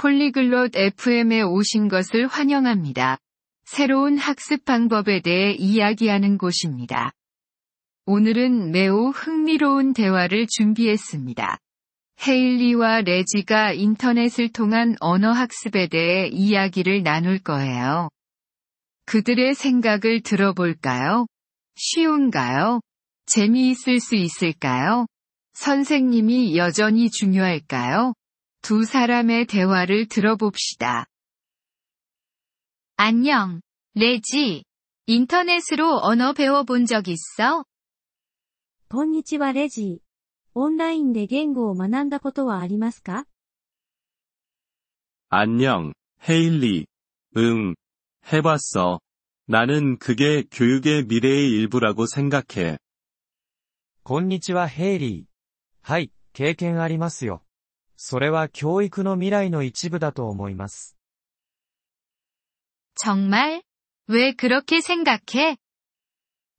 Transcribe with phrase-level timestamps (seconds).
[0.00, 3.18] 폴리글롯 FM에 오신 것을 환영합니다.
[3.64, 7.12] 새로운 학습 방법에 대해 이야기하는 곳입니다.
[8.06, 11.58] 오늘은 매우 흥미로운 대화를 준비했습니다.
[12.26, 18.08] 헤일리와 레지가 인터넷을 통한 언어 학습에 대해 이야기를 나눌 거예요.
[19.04, 21.26] 그들의 생각을 들어볼까요?
[21.76, 22.80] 쉬운가요?
[23.26, 25.04] 재미있을 수 있을까요?
[25.52, 28.14] 선생님이 여전히 중요할까요?
[28.61, 31.05] 두 사람의 대화를 들어봅시다.
[32.97, 33.61] 안녕,
[33.93, 34.63] 레지.
[35.05, 37.65] 인터넷으로 언어 배워본 적 있어?
[38.89, 40.05] こんにちはレジー。
[40.53, 43.25] オンラインで言語を学んだことはありますか
[45.29, 45.93] 안녕,
[46.27, 46.87] 헤일리.
[47.37, 47.75] 응,
[48.31, 48.99] 해봤어.
[49.47, 52.79] 나는 그게 교육의 미래의 일부라고 생각해.
[54.03, 55.23] こんにちはヘイリー。
[55.81, 57.43] はい、経験ありますよ。
[57.99, 60.95] それは教育の未来の一部だと思います。
[62.95, 63.63] 정말?
[64.07, 65.57] 왜 그렇게 생각해?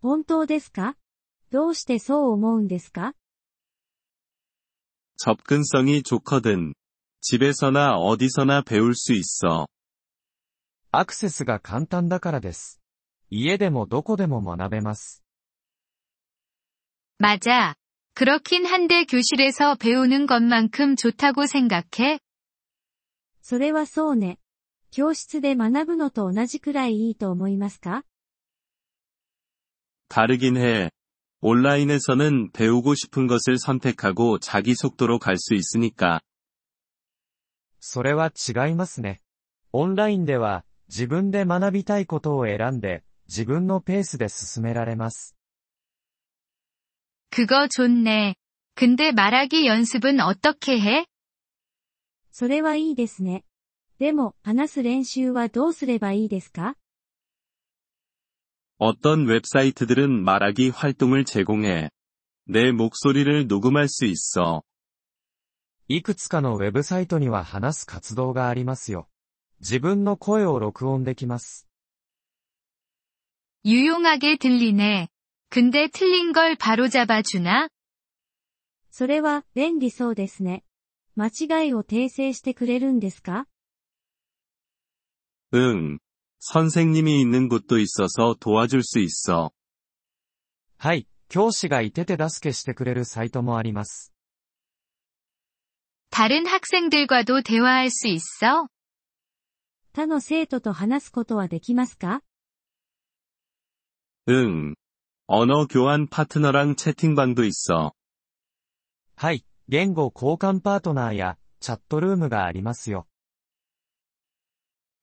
[0.00, 0.96] 本当ですか
[1.50, 3.14] どうしてそう思うんですか
[5.16, 6.74] 접근성이 좋거든.
[7.20, 9.66] 집에서나 어디서나 배울 수 있어.
[10.92, 12.80] アクセスが簡単だからです。
[13.30, 15.22] 家でもどこでも学べます。
[17.18, 17.74] 맞아.
[18.14, 22.18] 그렇긴 한데 교실에서 배우는 것만큼 좋다고 생각해?
[23.40, 24.38] それはそうね。
[24.90, 28.02] 教室で学ぶのと同じくらいいいと思いますか
[30.08, 30.90] 다르긴 해.
[31.40, 36.20] 온라인에서는 배우고 싶은 것을 선택하고 자기 속도로 갈 수 있으니까.
[37.80, 39.20] それは違いますね。
[39.72, 45.31] オンラインでは、自分で学びたいことを選んで、自分のペースで進められます。
[47.32, 48.34] 그거 좋네.
[48.74, 51.06] 근데 말하기 연습은 어떻게 해?
[52.30, 53.44] それはいいですね。
[53.98, 56.76] でも、話す練習はどうすればいいですか
[58.78, 61.90] 어떤 웹사이트들은 말하기 활동을 제공해.
[62.46, 64.62] 내 목소리를 녹음할 수 있어.
[65.88, 69.08] いくつかのウェブサイトには話す活動がありますよ。
[69.60, 71.66] 自分の声を録音できます。
[73.64, 75.08] 유용하게 들리네.
[75.52, 77.68] 근데 틀린 걸 바로잡아 주나?
[78.90, 80.64] それは、便利そうですね。
[81.14, 83.46] 間違いを訂正してくれるんですか
[85.54, 85.98] 응.
[86.40, 89.52] 선생님이 있는 곳도 있어서 도와줄 수 있어.
[90.76, 94.12] はい、教師がいて手助けしてくれるサイトもあります。
[96.10, 98.68] 다른 학생들과도 대화할 수 있어?
[99.92, 102.22] 他の生徒と話すことはできますか
[104.28, 104.74] 응.
[105.32, 107.92] 언어 교환 파트너랑 채팅방도 있어.
[109.16, 113.06] はい、言語交換パートナーや、チャットルームがありますよ。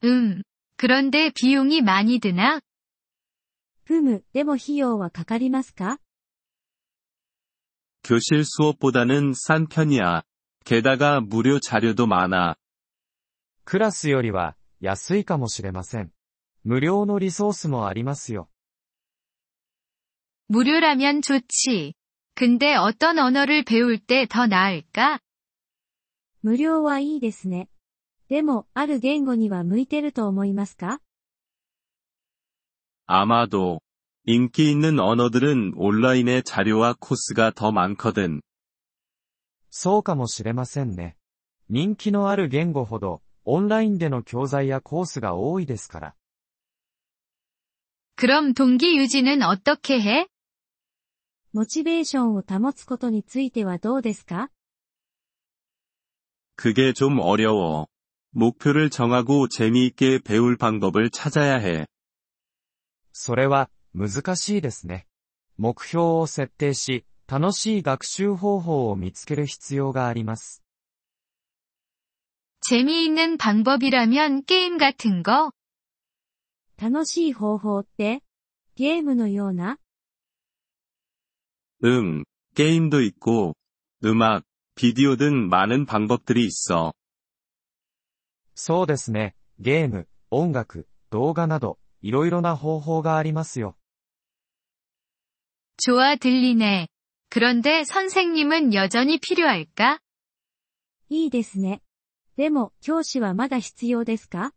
[0.04, 0.44] 음.
[0.78, 2.62] 그런데 비용이 많이 드나?
[3.84, 6.00] ふむ、でも費用はかかりますか
[8.04, 10.24] 교실 수업보다는 싼 편이야.
[10.64, 12.56] 게다가 무료 자료도 많아.
[13.64, 16.12] クラスよりは、安いかもしれません。
[16.64, 18.49] 無料のリソースもありますよ。
[20.50, 21.94] 무료라면 좋지.
[22.36, 25.20] 근데 어떤 언어를 배울 때 더 나을까?
[26.42, 27.70] 無料はいいですね。
[28.30, 31.00] でも、ある言語には向いてると思いますか
[33.08, 33.82] 아마도
[34.26, 38.42] 인기 있는 언어들은 온라인의 자료와 코스가 더 많거든.
[39.70, 41.16] そうかもしれませんね。
[41.70, 46.16] 人気のある言語ほど、オンラインでの教材やコースが多いですから。
[48.16, 50.28] 그럼 동기 유지는 어떻게 해?
[51.54, 54.50] モチベーションを保つことについてはどうですか
[56.58, 57.88] 그게 좀 어려워.
[58.32, 61.86] 목표를 정하고 재미있게 배울 방법을 찾아야 해.
[63.14, 65.08] それは、難しいですね。
[65.58, 70.62] 目標を設定し、楽しい学習方法を見つける必要があります。
[72.62, 75.52] 재미있는 방법이라면 게임 같은 거?
[76.78, 78.22] 楽しい方法って
[78.76, 79.78] ゲームのような
[81.84, 82.24] 응,
[82.56, 83.56] 게임도 있고,
[84.04, 84.44] 음악,
[84.76, 86.94] 비디오 등 많은 방법들이 있어.
[88.56, 89.36] そうですね。
[89.60, 93.76] ゲーム、音楽、動画など、いろいろな方法がありますよ。
[95.78, 96.88] 좋아 들리네.
[97.30, 100.00] 그런데 선생님은 여전히 필요할까?
[101.10, 101.82] いいですね。
[102.38, 104.52] でも、教師はまだ必要ですか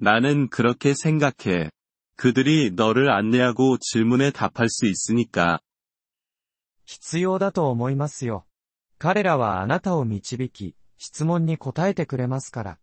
[0.00, 1.70] 나는 그렇게 생각해.
[2.16, 5.60] 그들이 너를 안내하고 질문에 답할 수 있으니까.
[6.84, 8.46] 必要だと思いますよ。
[8.98, 12.78] 彼らはあなたを導き、 質問に答えてくれますから。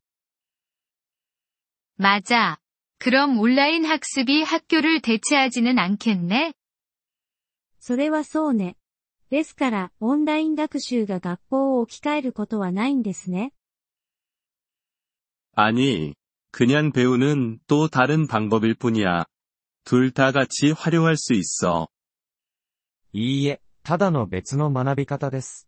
[1.97, 2.57] 맞아.
[2.97, 6.53] 그럼 온라인 학습이 학교를 대체하지는 않겠네?
[7.79, 8.77] それはそうね。
[9.29, 13.51] ですから、オンライン学習が学校を置き換えることはないんですね。
[15.55, 16.15] 아니,
[16.51, 19.25] 그냥 배우는 또 다른 방법일 뿐이야.
[19.83, 21.87] 둘 다 같이 활용할 수 있어.
[23.13, 25.67] いいえ、ただの別の学び方です。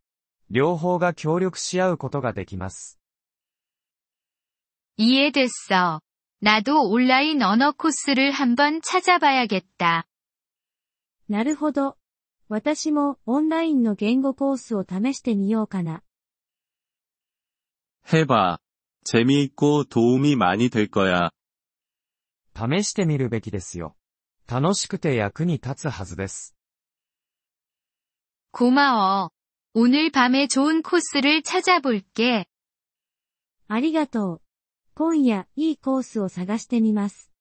[0.50, 3.00] 両方が協力し合うことができます。
[4.98, 6.02] 이해됐어.
[6.40, 10.06] 나도 온라인 언어 코스를 한번 찾아봐야겠다.
[11.30, 11.98] なるほど。
[12.50, 16.02] 私もオンラインの言語コースを試してみようかな。
[18.08, 18.60] 해봐.
[19.04, 21.32] 재미있고 도움이 많이 될 거야.
[22.56, 23.96] 試してみるべきですよ。
[24.48, 26.56] 楽しくて役に立つはずです。
[28.52, 29.30] 고마워.
[29.74, 32.46] 오늘 밤에 좋은 코스를 찾아볼게.
[33.68, 34.42] ありがとう。
[34.96, 37.32] 今夜、いいコースを探してみます。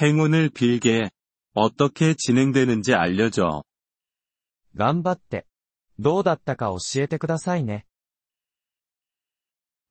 [0.00, 1.10] 행운을 빌게.
[1.54, 3.64] 어떻게 진행되는지 알려줘.
[4.76, 5.46] 頑張って。
[5.98, 7.84] どうだったか教えてくださいね。